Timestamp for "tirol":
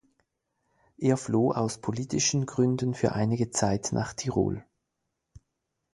4.15-4.65